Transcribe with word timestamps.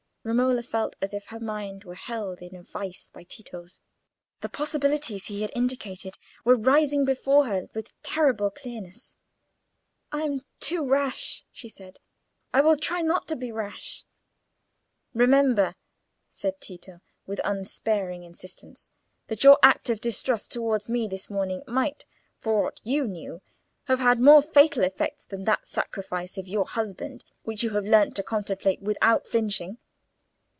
Romola 0.23 0.61
felt 0.61 0.95
as 1.01 1.15
if 1.15 1.25
her 1.25 1.39
mind 1.39 1.83
were 1.83 1.95
held 1.95 2.43
in 2.43 2.53
a 2.55 2.61
vice 2.61 3.09
by 3.09 3.23
Tito's: 3.23 3.79
the 4.41 4.49
possibilities 4.49 5.25
he 5.25 5.41
had 5.41 5.49
indicated 5.55 6.15
were 6.45 6.55
rising 6.55 7.03
before 7.05 7.47
her 7.47 7.67
with 7.73 7.99
terrible 8.03 8.51
clearness. 8.51 9.15
"I 10.11 10.21
am 10.21 10.45
too 10.59 10.85
rash," 10.87 11.43
she 11.51 11.67
said. 11.67 11.97
"I 12.53 12.61
will 12.61 12.77
try 12.77 13.01
not 13.01 13.27
to 13.29 13.35
be 13.35 13.51
rash." 13.51 14.03
"Remember," 15.15 15.73
said 16.29 16.61
Tito, 16.61 17.01
with 17.25 17.41
unsparing 17.43 18.23
insistence, 18.23 18.89
"that 19.27 19.43
your 19.43 19.57
act 19.63 19.89
of 19.89 19.99
distrust 20.01 20.51
towards 20.51 20.87
me 20.87 21.07
this 21.07 21.31
morning 21.31 21.63
might, 21.65 22.05
for 22.37 22.67
aught 22.67 22.79
you 22.83 23.07
knew, 23.07 23.41
have 23.85 23.97
had 23.99 24.19
more 24.19 24.43
fatal 24.43 24.83
effects 24.83 25.25
than 25.25 25.45
that 25.45 25.65
sacrifice 25.67 26.37
of 26.37 26.47
your 26.47 26.65
husband 26.67 27.23
which 27.41 27.63
you 27.63 27.71
have 27.71 27.85
learned 27.85 28.15
to 28.17 28.21
contemplate 28.21 28.83
without 28.83 29.25
flinching." 29.25 29.79